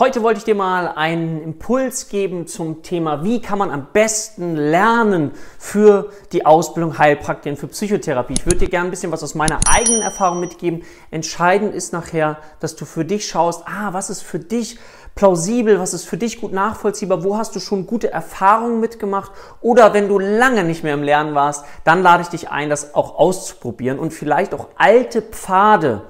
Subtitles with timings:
[0.00, 4.54] Heute wollte ich dir mal einen Impuls geben zum Thema, wie kann man am besten
[4.54, 8.34] lernen für die Ausbildung Heilpraktikerin für Psychotherapie.
[8.34, 10.84] Ich würde dir gerne ein bisschen was aus meiner eigenen Erfahrung mitgeben.
[11.10, 14.78] Entscheidend ist nachher, dass du für dich schaust, ah, was ist für dich
[15.16, 19.94] plausibel, was ist für dich gut nachvollziehbar, wo hast du schon gute Erfahrungen mitgemacht oder
[19.94, 23.18] wenn du lange nicht mehr im Lernen warst, dann lade ich dich ein, das auch
[23.18, 26.02] auszuprobieren und vielleicht auch alte Pfade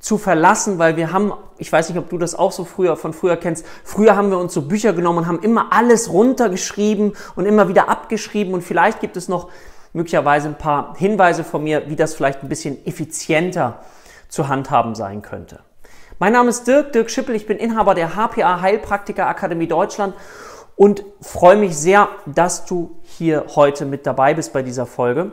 [0.00, 3.12] zu verlassen, weil wir haben, ich weiß nicht, ob du das auch so früher von
[3.12, 7.46] früher kennst, früher haben wir uns so Bücher genommen und haben immer alles runtergeschrieben und
[7.46, 9.48] immer wieder abgeschrieben und vielleicht gibt es noch
[9.92, 13.80] möglicherweise ein paar Hinweise von mir, wie das vielleicht ein bisschen effizienter
[14.28, 15.60] zu handhaben sein könnte.
[16.18, 20.14] Mein Name ist Dirk, Dirk Schippel, ich bin Inhaber der HPA Heilpraktiker Akademie Deutschland
[20.76, 25.32] und freue mich sehr, dass du hier heute mit dabei bist bei dieser Folge.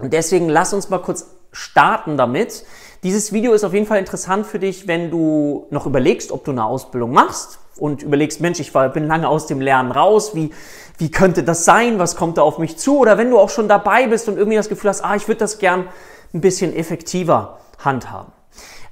[0.00, 2.64] Und deswegen lass uns mal kurz starten damit.
[3.02, 6.52] Dieses Video ist auf jeden Fall interessant für dich, wenn du noch überlegst, ob du
[6.52, 10.52] eine Ausbildung machst und überlegst, Mensch, ich war, bin lange aus dem Lernen raus, wie,
[10.98, 12.98] wie könnte das sein, was kommt da auf mich zu?
[12.98, 15.40] Oder wenn du auch schon dabei bist und irgendwie das Gefühl hast, ah, ich würde
[15.40, 15.88] das gern
[16.32, 18.30] ein bisschen effektiver handhaben.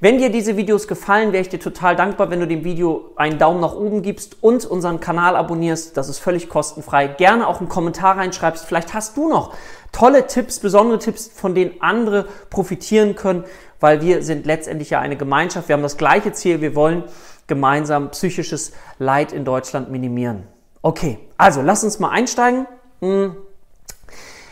[0.00, 3.38] Wenn dir diese Videos gefallen, wäre ich dir total dankbar, wenn du dem Video einen
[3.38, 5.96] Daumen nach oben gibst und unseren Kanal abonnierst.
[5.96, 7.06] Das ist völlig kostenfrei.
[7.06, 8.64] Gerne auch einen Kommentar reinschreibst.
[8.64, 9.54] Vielleicht hast du noch
[9.92, 13.44] tolle Tipps, besondere Tipps, von denen andere profitieren können
[13.80, 15.68] weil wir sind letztendlich ja eine Gemeinschaft.
[15.68, 16.60] Wir haben das gleiche Ziel.
[16.60, 17.02] Wir wollen
[17.46, 20.46] gemeinsam psychisches Leid in Deutschland minimieren.
[20.82, 22.66] Okay, also lass uns mal einsteigen.
[23.00, 23.34] Hm.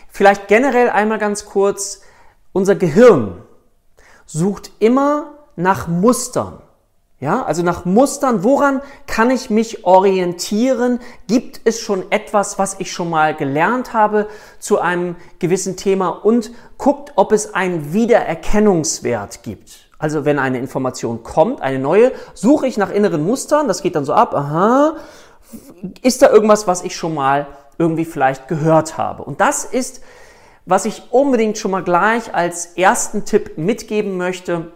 [0.09, 2.01] Vielleicht generell einmal ganz kurz.
[2.53, 3.43] Unser Gehirn
[4.27, 6.61] sucht immer nach Mustern.
[7.21, 11.01] Ja, also nach Mustern, woran kann ich mich orientieren?
[11.27, 14.29] Gibt es schon etwas, was ich schon mal gelernt habe
[14.61, 19.91] zu einem gewissen Thema und guckt, ob es einen Wiedererkennungswert gibt.
[19.99, 24.05] Also wenn eine Information kommt, eine neue, suche ich nach inneren Mustern, das geht dann
[24.05, 24.95] so ab, aha,
[26.03, 27.49] ist da irgendwas, was ich schon mal
[27.79, 29.25] irgendwie vielleicht gehört habe?
[29.25, 30.03] Und das ist,
[30.67, 34.71] was ich unbedingt schon mal gleich als ersten Tipp mitgeben möchte,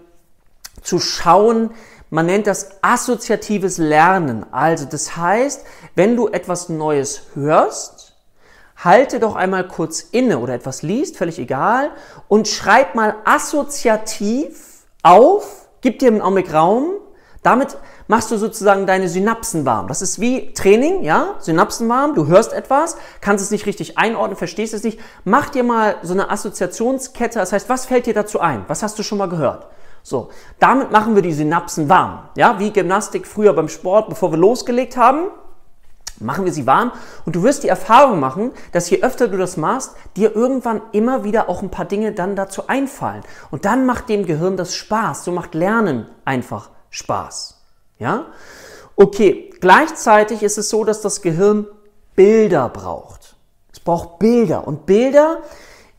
[0.83, 1.71] zu schauen,
[2.11, 4.45] man nennt das assoziatives Lernen.
[4.53, 8.15] Also das heißt, wenn du etwas Neues hörst,
[8.77, 11.91] halte doch einmal kurz inne oder etwas liest, völlig egal,
[12.29, 16.97] und schreib mal assoziativ auf, gib dir einen Augenblick Raum,
[17.43, 17.77] damit
[18.09, 19.89] machst du sozusagen deine Synapsen warm.
[19.89, 21.37] Das ist wie Training, ja?
[21.41, 25.01] Synapsen warm, du hörst etwas, kannst es nicht richtig einordnen, verstehst es nicht.
[25.25, 28.65] Mach dir mal so eine Assoziationskette, das heißt, was fällt dir dazu ein?
[28.69, 29.67] Was hast du schon mal gehört?
[30.03, 32.29] So, damit machen wir die Synapsen warm.
[32.37, 35.29] Ja, wie Gymnastik früher beim Sport, bevor wir losgelegt haben,
[36.19, 36.93] machen wir sie warm
[37.25, 41.25] und du wirst die Erfahrung machen, dass je öfter du das machst, dir irgendwann immer
[41.25, 43.23] wieder auch ein paar Dinge dann dazu einfallen.
[43.51, 45.25] Und dann macht dem Gehirn das Spaß.
[45.25, 47.61] So macht Lernen einfach Spaß.
[47.99, 48.27] Ja?
[48.97, 51.67] Okay, gleichzeitig ist es so, dass das Gehirn
[52.15, 53.37] Bilder braucht.
[53.73, 55.39] Es braucht Bilder und Bilder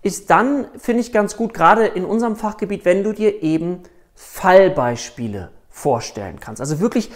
[0.04, 3.84] ist dann, finde ich ganz gut, gerade in unserem Fachgebiet, wenn du dir eben
[4.24, 6.62] Fallbeispiele vorstellen kannst.
[6.62, 7.12] Also wirklich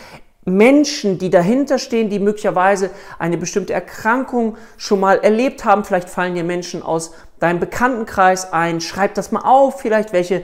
[0.46, 5.84] Menschen, die dahinter stehen, die möglicherweise eine bestimmte Erkrankung schon mal erlebt haben.
[5.84, 8.82] Vielleicht fallen dir Menschen aus deinem Bekanntenkreis ein.
[8.82, 10.44] Schreib das mal auf, vielleicht welche,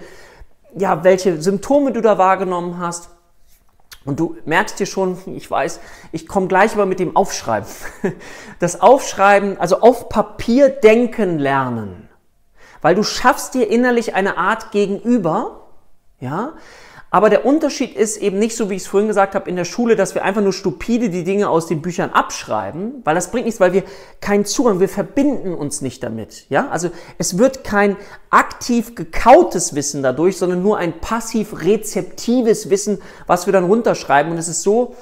[0.76, 3.10] ja, welche Symptome du da wahrgenommen hast.
[4.06, 5.80] Und du merkst dir schon, ich weiß,
[6.12, 7.70] ich komme gleich mal mit dem Aufschreiben.
[8.60, 12.10] Das Aufschreiben, also auf Papier denken lernen
[12.84, 15.63] weil du schaffst dir innerlich eine Art Gegenüber,
[16.24, 16.54] ja,
[17.12, 19.66] aber der Unterschied ist eben nicht so, wie ich es vorhin gesagt habe, in der
[19.66, 23.46] Schule, dass wir einfach nur stupide die Dinge aus den Büchern abschreiben, weil das bringt
[23.46, 23.84] nichts, weil wir
[24.20, 26.50] keinen Zugang, wir verbinden uns nicht damit.
[26.50, 26.90] Ja, also
[27.20, 27.98] es wird kein
[28.32, 34.32] aktiv gekautes Wissen dadurch, sondern nur ein passiv rezeptives Wissen, was wir dann runterschreiben.
[34.32, 34.96] Und es ist so,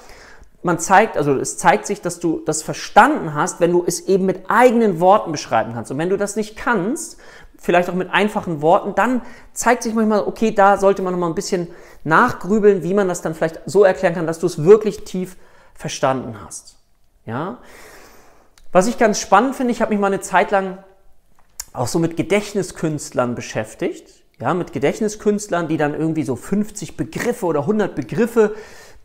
[0.63, 4.25] man zeigt, also es zeigt sich, dass du das verstanden hast, wenn du es eben
[4.25, 5.91] mit eigenen Worten beschreiben kannst.
[5.91, 7.17] Und wenn du das nicht kannst,
[7.61, 9.21] vielleicht auch mit einfachen Worten, dann
[9.53, 11.67] zeigt sich manchmal, okay, da sollte man noch mal ein bisschen
[12.03, 15.37] nachgrübeln, wie man das dann vielleicht so erklären kann, dass du es wirklich tief
[15.75, 16.77] verstanden hast.
[17.25, 17.59] Ja?
[18.71, 20.79] Was ich ganz spannend finde, ich habe mich mal eine Zeit lang
[21.71, 24.23] auch so mit Gedächtniskünstlern beschäftigt.
[24.39, 28.55] Ja, mit Gedächtniskünstlern, die dann irgendwie so 50 Begriffe oder 100 Begriffe,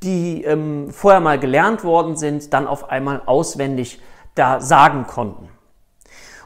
[0.02, 4.00] die ähm, vorher mal gelernt worden sind, dann auf einmal auswendig
[4.34, 5.50] da sagen konnten.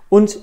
[0.09, 0.41] Und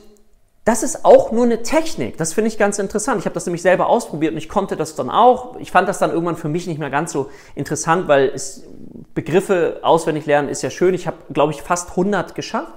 [0.68, 2.18] das ist auch nur eine Technik.
[2.18, 3.20] Das finde ich ganz interessant.
[3.20, 5.56] Ich habe das nämlich selber ausprobiert und ich konnte das dann auch.
[5.60, 8.64] Ich fand das dann irgendwann für mich nicht mehr ganz so interessant, weil es,
[9.14, 10.94] Begriffe auswendig lernen ist ja schön.
[10.94, 12.74] Ich habe, glaube ich, fast 100 geschafft.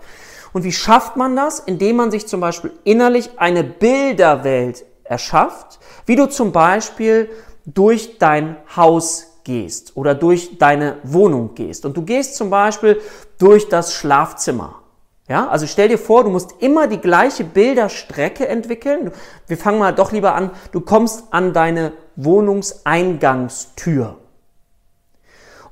[0.52, 1.58] Und wie schafft man das?
[1.58, 7.28] Indem man sich zum Beispiel innerlich eine Bilderwelt erschafft, wie du zum Beispiel
[7.66, 13.00] durch dein Haus gehst oder durch deine Wohnung gehst und du gehst zum Beispiel
[13.38, 14.80] durch das Schlafzimmer.
[15.30, 19.12] Ja, also stell dir vor, du musst immer die gleiche Bilderstrecke entwickeln.
[19.46, 20.50] Wir fangen mal doch lieber an.
[20.72, 24.18] Du kommst an deine Wohnungseingangstür.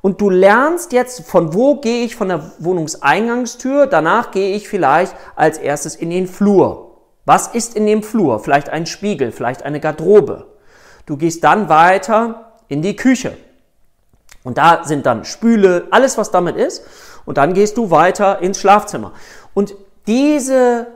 [0.01, 5.17] Und du lernst jetzt, von wo gehe ich von der Wohnungseingangstür, danach gehe ich vielleicht
[5.35, 7.01] als erstes in den Flur.
[7.25, 8.39] Was ist in dem Flur?
[8.39, 10.47] Vielleicht ein Spiegel, vielleicht eine Garderobe.
[11.05, 13.37] Du gehst dann weiter in die Küche.
[14.45, 16.85] Und da sind dann Spüle, alles was damit ist.
[17.29, 19.13] Und dann gehst du weiter ins Schlafzimmer.
[19.53, 19.75] Und
[20.07, 20.87] diese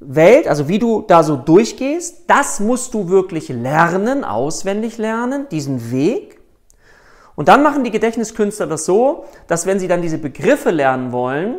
[0.00, 5.92] Welt, also wie du da so durchgehst, das musst du wirklich lernen, auswendig lernen, diesen
[5.92, 6.40] Weg.
[7.34, 11.56] Und dann machen die Gedächtniskünstler das so, dass wenn sie dann diese Begriffe lernen wollen,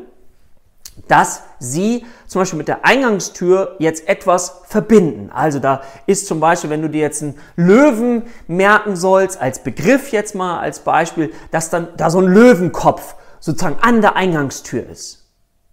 [1.07, 5.29] dass sie zum Beispiel mit der Eingangstür jetzt etwas verbinden.
[5.31, 10.11] Also da ist zum Beispiel, wenn du dir jetzt einen Löwen merken sollst, als Begriff
[10.11, 15.25] jetzt mal als Beispiel, dass dann da so ein Löwenkopf sozusagen an der Eingangstür ist.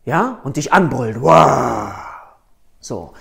[0.05, 0.41] Ja?
[0.45, 1.21] Und dich anbrüllt.
[1.21, 1.93] Wow.
[2.81, 3.13] So.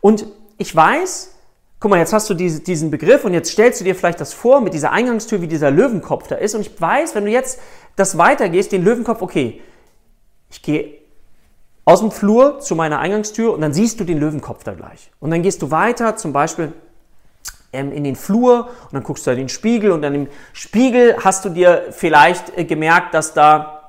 [0.00, 0.26] Und
[0.58, 1.34] ich weiß,
[1.80, 4.32] guck mal, jetzt hast du diese, diesen Begriff und jetzt stellst du dir vielleicht das
[4.32, 6.54] vor mit dieser Eingangstür, wie dieser Löwenkopf da ist.
[6.54, 7.60] Und ich weiß, wenn du jetzt
[7.96, 9.60] das weitergehst, den Löwenkopf, okay,
[10.50, 10.98] ich gehe
[11.84, 15.10] aus dem Flur zu meiner Eingangstür und dann siehst du den Löwenkopf da gleich.
[15.18, 16.72] Und dann gehst du weiter, zum Beispiel
[17.72, 21.16] ähm, in den Flur und dann guckst du da den Spiegel und dann im Spiegel
[21.24, 23.81] hast du dir vielleicht äh, gemerkt, dass da,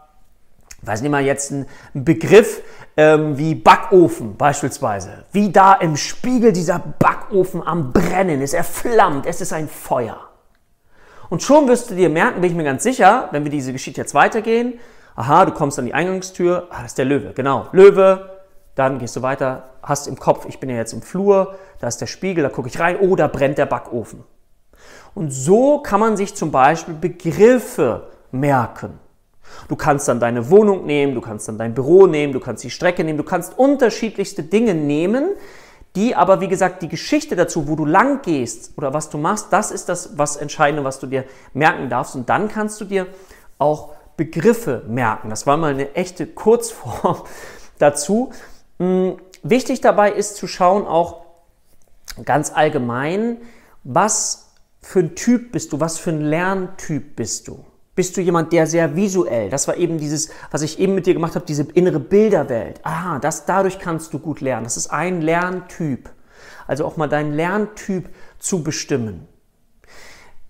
[0.85, 2.61] weiß nicht mal, jetzt ein Begriff
[2.97, 9.25] ähm, wie Backofen beispielsweise, wie da im Spiegel dieser Backofen am Brennen ist, er flammt,
[9.25, 10.17] es ist ein Feuer.
[11.29, 14.01] Und schon wirst du dir merken, bin ich mir ganz sicher, wenn wir diese Geschichte
[14.01, 14.79] jetzt weitergehen,
[15.15, 18.29] aha, du kommst an die Eingangstür, ah, das ist der Löwe, genau, Löwe,
[18.75, 22.01] dann gehst du weiter, hast im Kopf, ich bin ja jetzt im Flur, da ist
[22.01, 24.23] der Spiegel, da gucke ich rein, oh, da brennt der Backofen.
[25.15, 28.99] Und so kann man sich zum Beispiel Begriffe merken.
[29.67, 32.69] Du kannst dann deine Wohnung nehmen, du kannst dann dein Büro nehmen, du kannst die
[32.69, 35.29] Strecke nehmen, du kannst unterschiedlichste Dinge nehmen,
[35.95, 39.47] die aber, wie gesagt, die Geschichte dazu, wo du lang gehst oder was du machst,
[39.51, 42.15] das ist das, was Entscheidende, was du dir merken darfst.
[42.15, 43.07] Und dann kannst du dir
[43.59, 45.29] auch Begriffe merken.
[45.29, 47.23] Das war mal eine echte Kurzform
[47.79, 48.31] dazu.
[48.79, 51.23] Hm, wichtig dabei ist zu schauen auch
[52.25, 53.37] ganz allgemein,
[53.83, 54.51] was
[54.81, 57.65] für ein Typ bist du, was für ein Lerntyp bist du.
[57.95, 61.13] Bist du jemand, der sehr visuell, das war eben dieses, was ich eben mit dir
[61.13, 62.79] gemacht habe, diese innere Bilderwelt.
[62.83, 64.63] Aha, das, dadurch kannst du gut lernen.
[64.63, 66.09] Das ist ein Lerntyp.
[66.65, 68.09] Also auch mal deinen Lerntyp
[68.39, 69.27] zu bestimmen.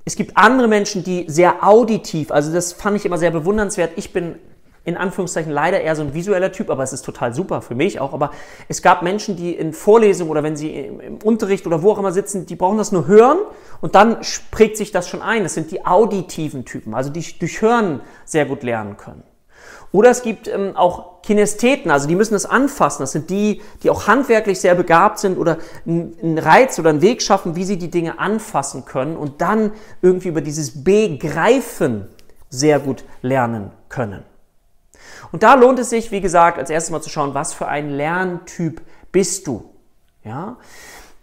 [0.05, 3.91] Es gibt andere Menschen, die sehr auditiv, also das fand ich immer sehr bewundernswert.
[3.95, 4.35] Ich bin
[4.85, 7.99] in Anführungszeichen leider eher so ein visueller Typ, aber es ist total super für mich
[8.01, 8.13] auch.
[8.13, 8.31] Aber
[8.67, 12.11] es gab Menschen, die in Vorlesungen oder wenn sie im, Unterricht oder wo auch immer
[12.11, 13.39] sitzen, die brauchen das nur hören
[13.81, 14.17] und dann
[14.51, 15.43] prägt sich das schon ein.
[15.43, 19.23] Das sind die auditiven Typen, also die durch Hören sehr gut lernen können.
[19.93, 23.03] Oder es gibt ähm, auch Kinestheten, also die müssen das anfassen.
[23.03, 27.21] Das sind die, die auch handwerklich sehr begabt sind oder einen Reiz oder einen Weg
[27.21, 29.71] schaffen, wie sie die Dinge anfassen können und dann
[30.01, 32.07] irgendwie über dieses Begreifen
[32.49, 34.23] sehr gut lernen können.
[35.33, 37.89] Und da lohnt es sich, wie gesagt, als erstes mal zu schauen, was für ein
[37.89, 38.81] Lerntyp
[39.11, 39.67] bist du.
[40.23, 40.57] Ja?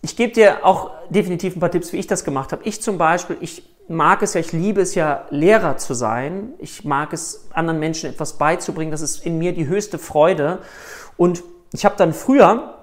[0.02, 2.62] Ich gebe dir auch definitiv ein paar Tipps, wie ich das gemacht habe.
[2.64, 6.54] Ich zum Beispiel, ich mag es ja, ich liebe es ja, Lehrer zu sein.
[6.58, 8.90] Ich mag es, anderen Menschen etwas beizubringen.
[8.90, 10.58] Das ist in mir die höchste Freude.
[11.16, 12.74] Und ich habe dann früher,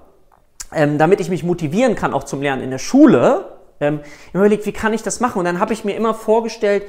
[0.71, 3.99] ähm, damit ich mich motivieren kann, auch zum Lernen in der Schule, ähm,
[4.31, 5.39] überlegt, wie kann ich das machen?
[5.39, 6.83] Und dann habe ich mir immer vorgestellt,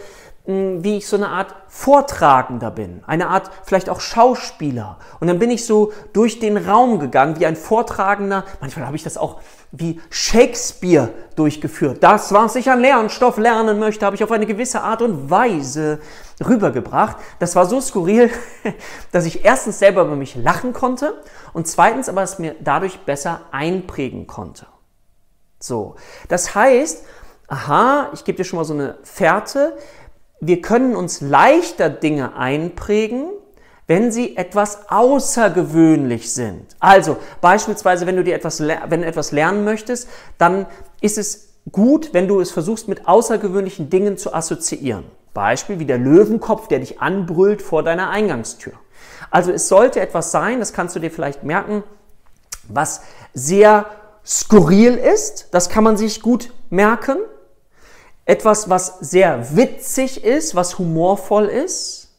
[0.48, 4.98] wie ich so eine Art Vortragender bin, eine Art vielleicht auch Schauspieler.
[5.20, 8.44] Und dann bin ich so durch den Raum gegangen wie ein Vortragender.
[8.58, 12.02] Manchmal habe ich das auch wie Shakespeare durchgeführt.
[12.02, 16.00] Das, was ich an Lernstoff lernen möchte, habe ich auf eine gewisse Art und Weise
[16.42, 17.18] rübergebracht.
[17.40, 18.30] Das war so skurril,
[19.12, 23.42] dass ich erstens selber über mich lachen konnte und zweitens aber es mir dadurch besser
[23.50, 24.64] einprägen konnte.
[25.60, 25.96] So,
[26.28, 27.04] das heißt,
[27.48, 29.76] aha, ich gebe dir schon mal so eine Fährte
[30.40, 33.30] wir können uns leichter Dinge einprägen,
[33.86, 36.76] wenn sie etwas außergewöhnlich sind.
[36.78, 40.66] Also beispielsweise, wenn du dir etwas, wenn du etwas lernen möchtest, dann
[41.00, 45.04] ist es gut, wenn du es versuchst mit außergewöhnlichen Dingen zu assoziieren.
[45.34, 48.74] Beispiel wie der Löwenkopf, der dich anbrüllt vor deiner Eingangstür.
[49.30, 51.82] Also es sollte etwas sein, das kannst du dir vielleicht merken,
[52.68, 53.02] was
[53.34, 53.86] sehr
[54.24, 57.16] skurril ist, das kann man sich gut merken,
[58.28, 62.10] etwas, was sehr witzig ist, was humorvoll ist.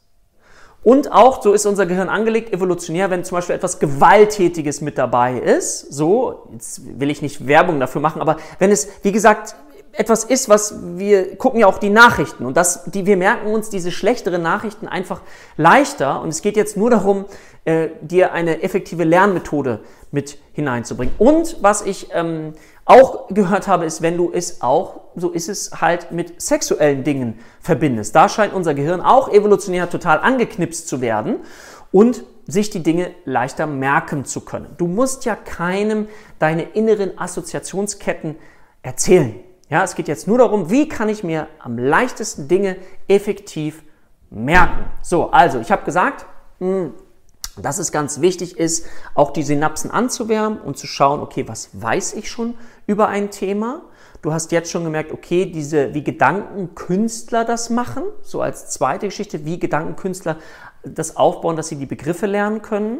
[0.81, 5.37] Und auch, so ist unser Gehirn angelegt, evolutionär, wenn zum Beispiel etwas Gewalttätiges mit dabei
[5.37, 9.55] ist, so, jetzt will ich nicht Werbung dafür machen, aber wenn es, wie gesagt,
[9.91, 13.69] etwas ist, was wir gucken ja auch die Nachrichten und das, die, wir merken uns
[13.69, 15.21] diese schlechteren Nachrichten einfach
[15.57, 17.25] leichter und es geht jetzt nur darum,
[17.65, 21.13] äh, dir eine effektive Lernmethode mit hineinzubringen.
[21.17, 22.53] Und was ich ähm,
[22.89, 27.39] auch gehört habe, ist, wenn du es auch, so ist es halt mit sexuellen Dingen
[27.61, 28.15] verbindest.
[28.15, 31.37] Da scheint unser Gehirn auch evolutionär total angeknipst zu werden
[31.91, 34.73] und sich die Dinge leichter merken zu können.
[34.77, 36.07] Du musst ja keinem
[36.39, 38.37] deine inneren Assoziationsketten
[38.81, 39.35] erzählen.
[39.69, 42.75] Ja, es geht jetzt nur darum, wie kann ich mir am leichtesten Dinge
[43.07, 43.83] effektiv
[44.31, 44.85] merken.
[45.03, 46.25] So, also ich habe gesagt,
[46.59, 46.93] hm,
[47.61, 52.13] dass es ganz wichtig ist, auch die Synapsen anzuwärmen und zu schauen, okay, was weiß
[52.13, 52.55] ich schon
[52.87, 53.83] über ein Thema?
[54.21, 59.45] Du hast jetzt schon gemerkt, okay, diese, wie Gedankenkünstler das machen, so als zweite Geschichte,
[59.45, 60.37] wie Gedankenkünstler
[60.83, 62.99] das aufbauen, dass sie die Begriffe lernen können.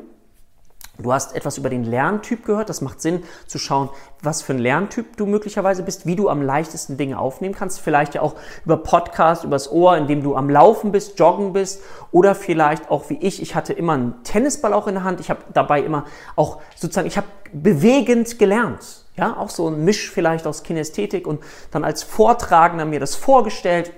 [1.02, 2.70] Du hast etwas über den Lerntyp gehört.
[2.70, 3.90] Das macht Sinn zu schauen,
[4.22, 7.80] was für ein Lerntyp du möglicherweise bist, wie du am leichtesten Dinge aufnehmen kannst.
[7.80, 12.36] Vielleicht ja auch über Podcast, übers Ohr, indem du am Laufen bist, joggen bist oder
[12.36, 13.42] vielleicht auch wie ich.
[13.42, 15.22] Ich hatte immer einen Tennisball auch in der Hand.
[15.22, 19.06] Ich habe dabei immer auch sozusagen, ich habe bewegend gelernt.
[19.16, 21.42] Ja, auch so ein Misch vielleicht aus Kinästhetik und
[21.72, 23.92] dann als Vortragender mir das vorgestellt.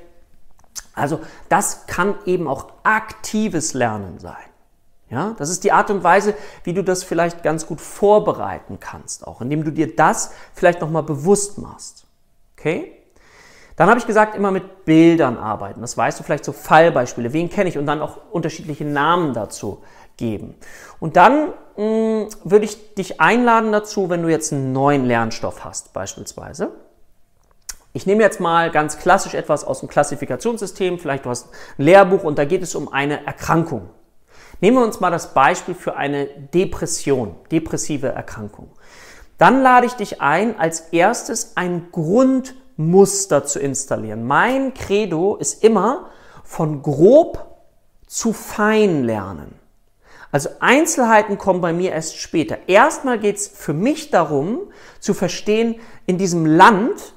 [0.94, 4.51] Also das kann eben auch aktives Lernen sein.
[5.12, 9.28] Ja, das ist die Art und Weise, wie du das vielleicht ganz gut vorbereiten kannst,
[9.28, 12.06] auch indem du dir das vielleicht nochmal bewusst machst.
[12.58, 12.94] Okay?
[13.76, 15.82] Dann habe ich gesagt, immer mit Bildern arbeiten.
[15.82, 17.34] Das weißt du vielleicht so Fallbeispiele.
[17.34, 17.78] Wen kenne ich?
[17.78, 19.82] Und dann auch unterschiedliche Namen dazu
[20.16, 20.56] geben.
[21.02, 25.66] Und dann mh, mm, würde ich dich einladen dazu, wenn du jetzt einen neuen Lernstoff
[25.66, 26.72] hast, beispielsweise.
[27.92, 31.00] Ich nehme jetzt mal ganz klassisch etwas aus dem Klassifikationssystem.
[31.00, 33.90] Vielleicht du hast ein Lehrbuch und da geht es um eine Erkrankung.
[34.62, 38.70] Nehmen wir uns mal das Beispiel für eine Depression, depressive Erkrankung.
[39.40, 44.26] Dann lade ich dich ein, als erstes ein Grundmuster zu installieren.
[44.26, 46.12] Mein Credo ist immer
[46.44, 47.48] von grob
[48.06, 49.56] zu fein lernen.
[50.32, 52.60] Also Einzelheiten kommen bei mir erst später.
[52.68, 54.60] Erstmal geht es für mich darum
[55.00, 57.14] zu verstehen, in diesem Land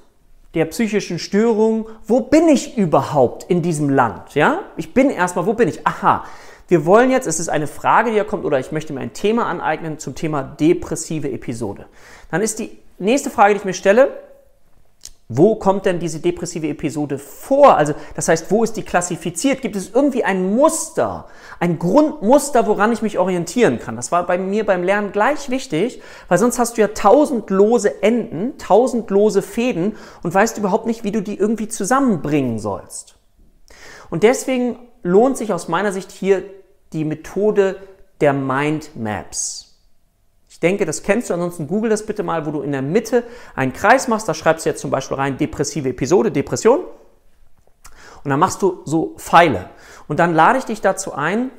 [0.54, 4.34] der psychischen Störung, wo bin ich überhaupt in diesem Land?
[4.34, 4.60] Ja?
[4.76, 5.86] Ich bin erstmal, wo bin ich?
[5.86, 6.24] Aha,
[6.68, 9.12] wir wollen jetzt, es ist eine Frage, die hier kommt, oder ich möchte mir ein
[9.12, 11.86] Thema aneignen zum Thema depressive Episode.
[12.30, 14.10] Dann ist die nächste Frage, die ich mir stelle,
[15.28, 17.76] wo kommt denn diese depressive Episode vor?
[17.76, 19.62] Also das heißt, wo ist die klassifiziert?
[19.62, 21.28] Gibt es irgendwie ein Muster,
[21.60, 23.96] ein Grundmuster, woran ich mich orientieren kann?
[23.96, 28.02] Das war bei mir beim Lernen gleich wichtig, weil sonst hast du ja tausend lose
[28.02, 33.14] Enden, tausend lose Fäden und weißt überhaupt nicht, wie du die irgendwie zusammenbringen sollst.
[34.10, 36.42] Und deswegen lohnt sich aus meiner Sicht hier
[36.92, 37.76] die Methode
[38.20, 39.76] der Mind Maps.
[40.48, 43.22] Ich denke, das kennst du, ansonsten google das bitte mal, wo du in der Mitte
[43.54, 46.80] einen Kreis machst, da schreibst du jetzt zum Beispiel rein depressive Episode, Depression
[48.24, 49.68] und dann machst du so Pfeile.
[50.08, 51.50] Und dann lade ich dich dazu ein,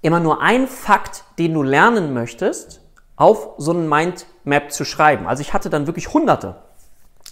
[0.00, 2.80] immer nur ein Fakt, den du lernen möchtest,
[3.14, 5.28] auf so einen Mindmap zu schreiben.
[5.28, 6.56] Also ich hatte dann wirklich hunderte.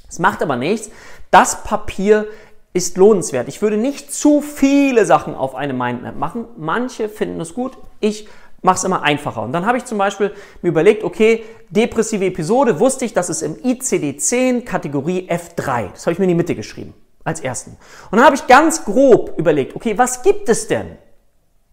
[0.09, 0.91] Es macht aber nichts.
[1.31, 2.27] Das Papier
[2.73, 3.49] ist lohnenswert.
[3.49, 6.47] Ich würde nicht zu viele Sachen auf eine Mindmap machen.
[6.57, 7.77] Manche finden es gut.
[7.99, 8.29] Ich
[8.63, 9.43] mache es immer einfacher.
[9.43, 13.43] Und dann habe ich zum Beispiel mir überlegt, okay, depressive Episode wusste ich, dass es
[13.43, 15.91] im ICD-10 Kategorie F3.
[15.93, 17.77] Das habe ich mir in die Mitte geschrieben als ersten.
[18.11, 20.97] Und dann habe ich ganz grob überlegt, okay, was gibt es denn?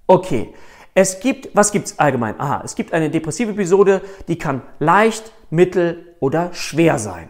[0.07, 0.53] Okay,
[0.93, 2.39] es gibt, was gibt es allgemein?
[2.39, 7.29] Aha, es gibt eine depressive Episode, die kann leicht, mittel oder schwer sein.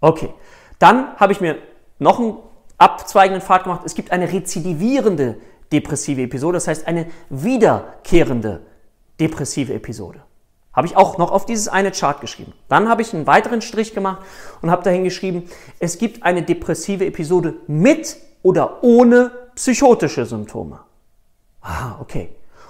[0.00, 0.30] Okay,
[0.78, 1.58] dann habe ich mir
[1.98, 2.36] noch einen
[2.78, 3.82] abzweigenden Pfad gemacht.
[3.84, 5.36] Es gibt eine rezidivierende
[5.72, 8.60] depressive Episode, das heißt eine wiederkehrende
[9.18, 10.20] depressive Episode.
[10.72, 12.52] Habe ich auch noch auf dieses eine Chart geschrieben.
[12.68, 14.22] Dann habe ich einen weiteren Strich gemacht
[14.60, 20.80] und habe dahin geschrieben, es gibt eine depressive Episode mit oder ohne psychotische Symptome.
[21.62, 22.28] Ah, okay.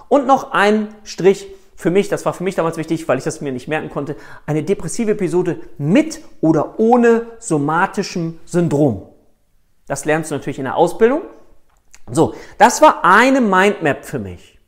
[0.09, 3.41] Und noch ein Strich für mich, das war für mich damals wichtig, weil ich das
[3.41, 9.09] mir nicht merken konnte, eine depressive Episode mit oder ohne somatischem Syndrom.
[9.87, 11.23] Das lernst du natürlich in der Ausbildung.
[12.11, 14.59] So, das war eine Mindmap für mich.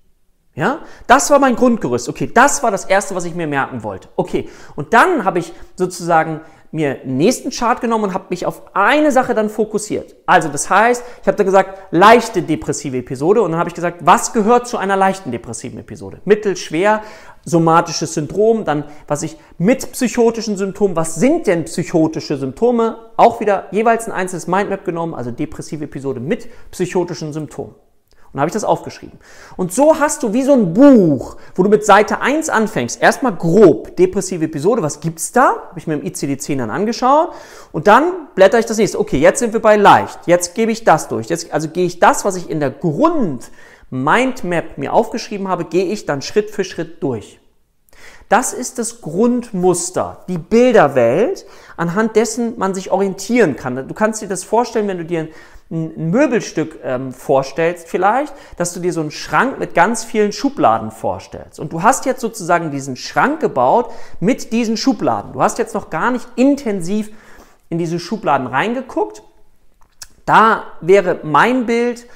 [0.55, 2.09] Ja, das war mein Grundgerüst.
[2.09, 4.09] Okay, das war das erste, was ich mir merken wollte.
[4.17, 9.11] Okay, und dann habe ich sozusagen mir nächsten Chart genommen und habe mich auf eine
[9.11, 10.17] Sache dann fokussiert.
[10.27, 14.05] Also das heißt, ich habe da gesagt, leichte depressive Episode und dann habe ich gesagt,
[14.05, 16.21] was gehört zu einer leichten depressiven Episode?
[16.25, 17.03] Mittel, schwer,
[17.45, 22.99] somatisches Syndrom, dann was ich mit psychotischen Symptomen, was sind denn psychotische Symptome?
[23.17, 27.75] Auch wieder jeweils ein einzelnes Mindmap genommen, also depressive Episode mit psychotischen Symptomen.
[28.33, 29.19] Und habe ich das aufgeschrieben.
[29.57, 33.01] Und so hast du wie so ein Buch, wo du mit Seite 1 anfängst.
[33.01, 35.69] Erstmal grob, depressive Episode, was gibt's da?
[35.71, 37.33] Habe ich mir im ICD-10 dann angeschaut.
[37.73, 39.01] Und dann blätter ich das nächste.
[39.01, 40.19] Okay, jetzt sind wir bei leicht.
[40.27, 41.29] Jetzt gebe ich das durch.
[41.29, 43.51] Jetzt, also gehe ich das, was ich in der Grund
[43.91, 47.41] Mindmap mir aufgeschrieben habe, gehe ich dann Schritt für Schritt durch.
[48.29, 51.47] Das ist das Grundmuster, die Bilderwelt,
[51.79, 53.89] anhand dessen man sich orientieren kann.
[53.89, 55.29] Du kannst dir das vorstellen, wenn du dir
[55.71, 60.91] ein Möbelstück ähm, vorstellst vielleicht, dass du dir so einen Schrank mit ganz vielen Schubladen
[60.91, 61.61] vorstellst.
[61.61, 65.33] Und du hast jetzt sozusagen diesen Schrank gebaut mit diesen Schubladen.
[65.35, 67.11] Du hast jetzt noch gar nicht intensiv
[67.69, 69.23] in diese Schubladen reingeguckt.
[70.25, 72.07] Da wäre mein Bild,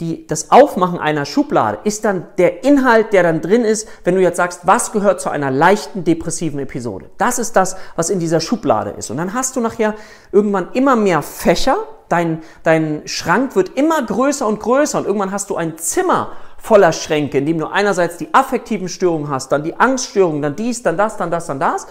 [0.00, 4.20] die, das Aufmachen einer Schublade ist dann der Inhalt, der dann drin ist, wenn du
[4.20, 7.10] jetzt sagst, was gehört zu einer leichten depressiven Episode.
[7.16, 9.10] Das ist das, was in dieser Schublade ist.
[9.10, 9.94] Und dann hast du nachher
[10.32, 11.76] irgendwann immer mehr Fächer,
[12.08, 16.92] dein, dein Schrank wird immer größer und größer und irgendwann hast du ein Zimmer voller
[16.92, 20.96] Schränke, in dem du einerseits die affektiven Störungen hast, dann die Angststörungen, dann dies, dann
[20.96, 21.86] das, dann das, dann das.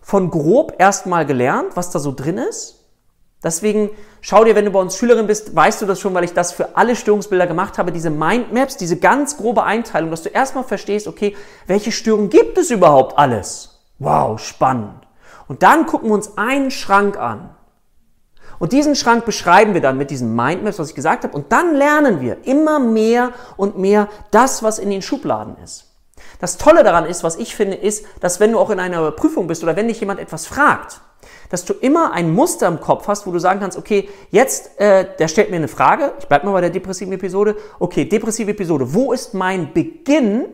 [0.00, 2.84] Von grob erstmal gelernt, was da so drin ist
[3.44, 3.90] Deswegen
[4.22, 6.50] schau dir, wenn du bei uns Schülerin bist, weißt du das schon, weil ich das
[6.50, 11.06] für alle Störungsbilder gemacht habe, diese Mindmaps, diese ganz grobe Einteilung, dass du erstmal verstehst,
[11.06, 13.82] okay, welche Störungen gibt es überhaupt alles?
[13.98, 15.06] Wow, spannend.
[15.46, 17.54] Und dann gucken wir uns einen Schrank an.
[18.58, 21.36] Und diesen Schrank beschreiben wir dann mit diesen Mindmaps, was ich gesagt habe.
[21.36, 25.90] Und dann lernen wir immer mehr und mehr das, was in den Schubladen ist.
[26.40, 29.46] Das Tolle daran ist, was ich finde, ist, dass wenn du auch in einer Prüfung
[29.46, 31.00] bist oder wenn dich jemand etwas fragt,
[31.50, 35.06] dass du immer ein Muster im Kopf hast, wo du sagen kannst, okay, jetzt, äh,
[35.18, 38.92] der stellt mir eine Frage, ich bleibe mal bei der depressiven Episode, okay, depressive Episode,
[38.92, 40.46] wo ist mein Beginn,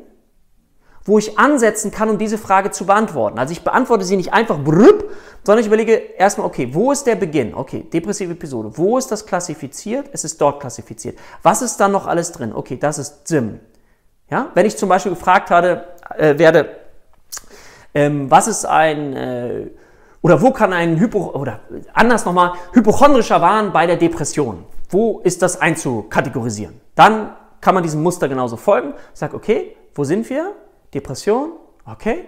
[1.05, 3.39] wo ich ansetzen kann, um diese Frage zu beantworten?
[3.39, 5.11] Also ich beantworte sie nicht einfach, brüpp,
[5.45, 7.55] sondern ich überlege erstmal, okay, wo ist der Beginn?
[7.55, 10.09] Okay, depressive Episode, wo ist das klassifiziert?
[10.13, 11.19] Es ist dort klassifiziert.
[11.43, 12.53] Was ist dann noch alles drin?
[12.55, 13.61] Okay, das ist SIM.
[14.31, 15.85] Ja, wenn ich zum Beispiel gefragt hatte,
[16.17, 16.77] äh, werde,
[17.95, 19.67] ähm, was ist ein äh,
[20.23, 21.61] oder wo kann ein Hypo, oder
[21.95, 24.65] anders nochmal, hypochondrischer Wahn bei der Depression?
[24.91, 26.81] Wo ist das einzukategorisieren?
[26.95, 27.31] Dann
[27.61, 28.95] kann man diesem Muster genauso folgen.
[29.15, 30.55] Sag, okay, wo sind wir?
[30.95, 31.53] Depression,
[31.85, 32.25] okay.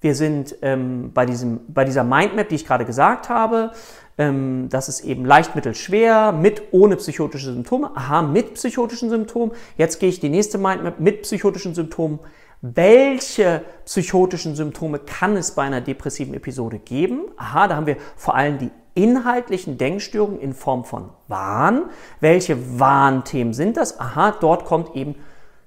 [0.00, 3.72] Wir sind ähm, bei, diesem, bei dieser Mindmap, die ich gerade gesagt habe.
[4.18, 7.90] Ähm, das ist eben leicht, mittel, schwer, mit, ohne psychotische Symptome.
[7.94, 9.52] Aha, mit psychotischen Symptomen.
[9.78, 12.20] Jetzt gehe ich die nächste Mindmap mit psychotischen Symptomen
[12.66, 17.26] welche psychotischen Symptome kann es bei einer depressiven Episode geben?
[17.36, 21.90] Aha, da haben wir vor allem die inhaltlichen Denkstörungen in Form von Wahn.
[22.20, 24.00] Welche Wahnthemen sind das?
[24.00, 25.14] Aha, dort kommt eben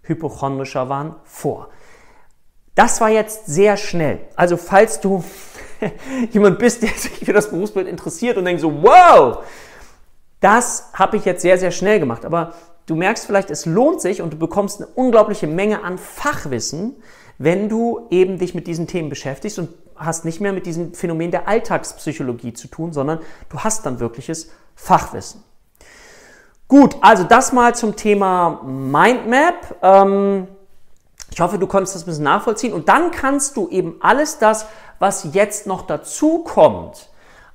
[0.01, 1.69] hypochondrischer Wahn vor.
[2.77, 4.19] Das war jetzt sehr schnell.
[4.35, 5.23] Also falls du
[6.31, 9.39] jemand bist, der sich für das Berufsbild interessiert und denkt so, wow,
[10.41, 12.23] das habe ich jetzt sehr, sehr schnell gemacht.
[12.23, 12.53] Aber
[12.85, 16.95] du merkst vielleicht, es lohnt sich und du bekommst eine unglaubliche Menge an Fachwissen,
[17.39, 21.31] wenn du eben dich mit diesen Themen beschäftigst und hast nicht mehr mit diesem Phänomen
[21.31, 25.43] der Alltagspsychologie zu tun, sondern du hast dann wirkliches Fachwissen.
[26.67, 29.77] Gut, also das mal zum Thema Mindmap.
[29.81, 30.47] Ähm,
[31.31, 34.65] ich hoffe, du konntest das ein bisschen nachvollziehen und dann kannst du eben alles das,
[34.99, 37.09] was jetzt noch dazu kommt,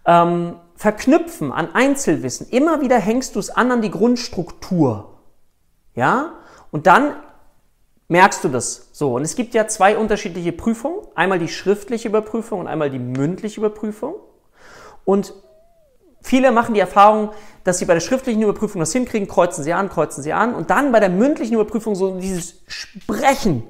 [0.07, 2.49] ähm, verknüpfen an Einzelwissen.
[2.49, 5.19] Immer wieder hängst du es an an die Grundstruktur.
[5.95, 6.35] Ja?
[6.71, 7.17] Und dann
[8.09, 9.15] merkst du das so.
[9.15, 10.99] Und es gibt ja zwei unterschiedliche Prüfungen.
[11.15, 14.15] Einmal die schriftliche Überprüfung und einmal die mündliche Überprüfung.
[15.05, 15.35] Und
[16.23, 17.31] viele machen die Erfahrung,
[17.65, 20.55] dass sie bei der schriftlichen Überprüfung das hinkriegen, kreuzen sie an, kreuzen sie an.
[20.55, 23.65] Und dann bei der mündlichen Überprüfung so dieses Sprechen,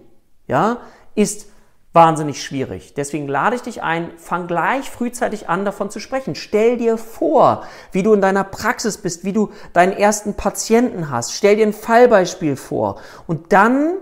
[0.47, 0.79] ja,
[1.15, 1.47] ist
[1.93, 2.95] wahnsinnig schwierig.
[2.95, 6.35] Deswegen lade ich dich ein, fang gleich frühzeitig an, davon zu sprechen.
[6.35, 11.35] Stell dir vor, wie du in deiner Praxis bist, wie du deinen ersten Patienten hast.
[11.35, 13.99] Stell dir ein Fallbeispiel vor und dann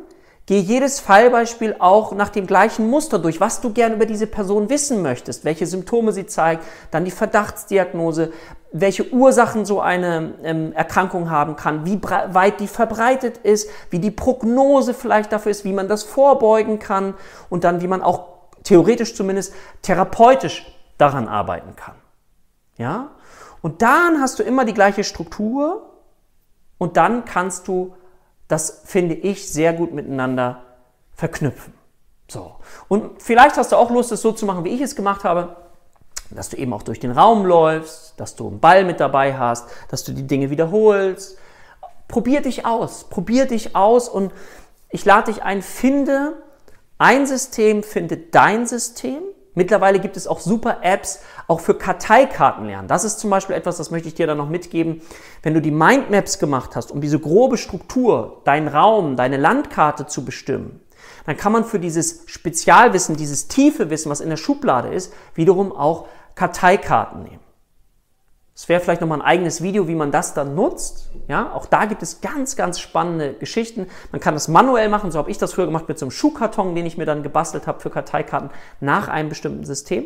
[0.50, 4.68] Geh jedes Fallbeispiel auch nach dem gleichen Muster durch, was du gern über diese Person
[4.68, 8.32] wissen möchtest, welche Symptome sie zeigt, dann die Verdachtsdiagnose,
[8.72, 14.10] welche Ursachen so eine ähm, Erkrankung haben kann, wie weit die verbreitet ist, wie die
[14.10, 17.14] Prognose vielleicht dafür ist, wie man das vorbeugen kann
[17.48, 18.24] und dann wie man auch
[18.64, 20.66] theoretisch zumindest therapeutisch
[20.98, 21.94] daran arbeiten kann.
[22.76, 23.12] Ja?
[23.62, 25.90] Und dann hast du immer die gleiche Struktur
[26.76, 27.94] und dann kannst du
[28.50, 30.62] das finde ich sehr gut miteinander
[31.14, 31.72] verknüpfen.
[32.28, 32.56] So.
[32.88, 35.56] Und vielleicht hast du auch Lust, es so zu machen, wie ich es gemacht habe,
[36.30, 39.68] dass du eben auch durch den Raum läufst, dass du einen Ball mit dabei hast,
[39.88, 41.38] dass du die Dinge wiederholst.
[42.08, 44.32] Probier dich aus, probier dich aus und
[44.88, 46.42] ich lade dich ein, finde
[46.98, 49.22] ein System, finde dein System,
[49.60, 52.88] Mittlerweile gibt es auch super Apps, auch für Karteikarten lernen.
[52.88, 55.02] Das ist zum Beispiel etwas, das möchte ich dir dann noch mitgeben.
[55.42, 60.24] Wenn du die Mindmaps gemacht hast, um diese grobe Struktur, deinen Raum, deine Landkarte zu
[60.24, 60.80] bestimmen,
[61.26, 65.72] dann kann man für dieses Spezialwissen, dieses tiefe Wissen, was in der Schublade ist, wiederum
[65.72, 67.49] auch Karteikarten nehmen.
[68.60, 71.08] Es wäre vielleicht nochmal ein eigenes Video, wie man das dann nutzt.
[71.28, 73.86] Ja, auch da gibt es ganz, ganz spannende Geschichten.
[74.12, 76.74] Man kann das manuell machen, so habe ich das früher gemacht mit so einem Schuhkarton,
[76.74, 80.04] den ich mir dann gebastelt habe für Karteikarten nach einem bestimmten System.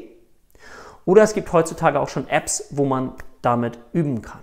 [1.05, 4.43] Oder es gibt heutzutage auch schon Apps, wo man damit üben kann.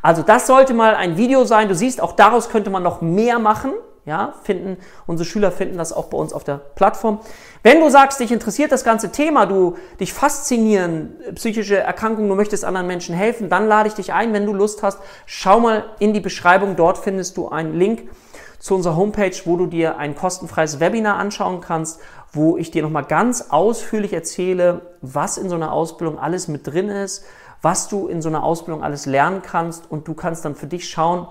[0.00, 1.66] Also das sollte mal ein Video sein.
[1.66, 3.72] Du siehst, auch daraus könnte man noch mehr machen.
[4.06, 7.20] Ja, finden, unsere Schüler finden das auch bei uns auf der Plattform.
[7.62, 12.66] Wenn du sagst, dich interessiert das ganze Thema, du dich faszinieren, psychische Erkrankungen, du möchtest
[12.66, 16.12] anderen Menschen helfen, dann lade ich dich ein, wenn du Lust hast, schau mal in
[16.12, 18.10] die Beschreibung, dort findest du einen Link
[18.58, 21.98] zu unserer Homepage, wo du dir ein kostenfreies Webinar anschauen kannst,
[22.30, 26.90] wo ich dir nochmal ganz ausführlich erzähle, was in so einer Ausbildung alles mit drin
[26.90, 27.24] ist,
[27.62, 30.90] was du in so einer Ausbildung alles lernen kannst und du kannst dann für dich
[30.90, 31.26] schauen,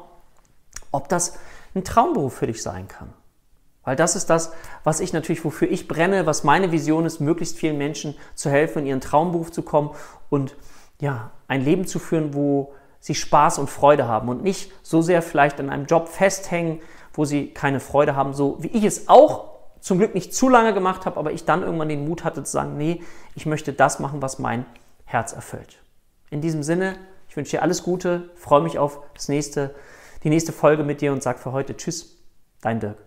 [0.91, 1.38] ob das
[1.75, 3.13] ein Traumberuf für dich sein kann.
[3.83, 7.57] Weil das ist das, was ich natürlich, wofür ich brenne, was meine Vision ist, möglichst
[7.57, 9.91] vielen Menschen zu helfen, in ihren Traumberuf zu kommen
[10.29, 10.55] und
[11.01, 15.21] ja, ein Leben zu führen, wo sie Spaß und Freude haben und nicht so sehr
[15.21, 16.79] vielleicht an einem Job festhängen,
[17.12, 20.73] wo sie keine Freude haben, so wie ich es auch zum Glück nicht zu lange
[20.73, 23.03] gemacht habe, aber ich dann irgendwann den Mut hatte zu sagen, nee,
[23.36, 24.65] ich möchte das machen, was mein
[25.03, 25.79] Herz erfüllt.
[26.29, 26.95] In diesem Sinne,
[27.27, 29.75] ich wünsche dir alles Gute, freue mich auf das nächste
[30.23, 32.23] die nächste Folge mit dir und sag für heute Tschüss,
[32.62, 32.97] dein Dirk.